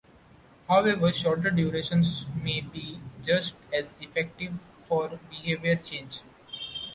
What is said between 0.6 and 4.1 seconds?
However, shorter durations may be just as